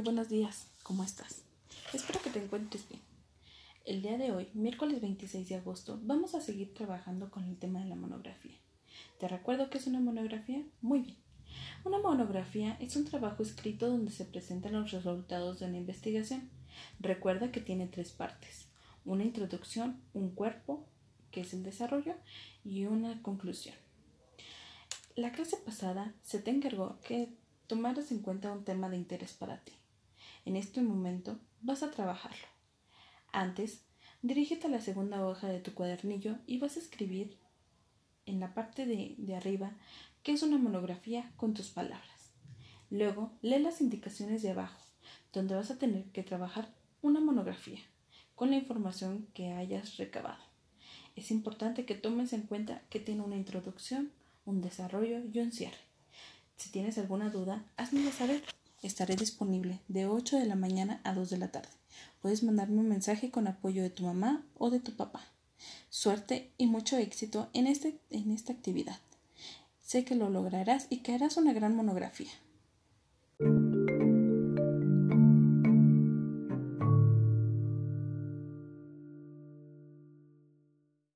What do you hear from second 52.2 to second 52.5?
en